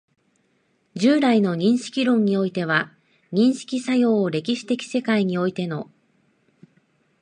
[0.95, 2.91] 従来の認識論においては、
[3.31, 5.91] 認識作用を歴史的世界においての